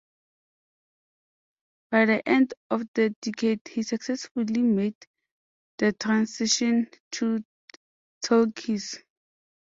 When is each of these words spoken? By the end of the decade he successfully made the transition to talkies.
By 1.91 2.05
the 2.05 2.27
end 2.27 2.55
of 2.71 2.87
the 2.95 3.11
decade 3.21 3.61
he 3.67 3.83
successfully 3.83 4.63
made 4.63 4.95
the 5.77 5.93
transition 5.93 6.89
to 7.11 7.45
talkies. 8.23 8.97